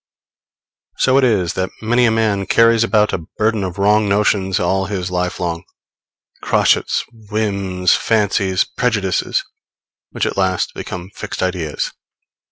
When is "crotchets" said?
6.41-7.05